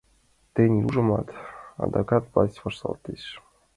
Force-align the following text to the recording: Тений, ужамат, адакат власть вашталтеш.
Тений, 0.53 0.85
ужамат, 0.87 1.27
адакат 1.83 2.23
власть 2.31 2.61
вашталтеш. 2.63 3.23